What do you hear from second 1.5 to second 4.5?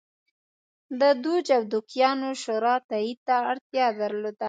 او دوکیانو شورا تایید ته اړتیا درلوده